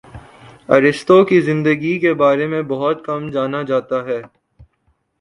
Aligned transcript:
ارسطو 0.69 1.17
کی 1.25 1.39
زندگی 1.41 1.93
کے 1.99 2.13
بارے 2.23 2.47
میں 2.47 2.61
بہت 2.67 3.05
کم 3.05 3.29
جانا 3.31 3.61
جاتا 3.63 4.03
ہے 4.05 4.21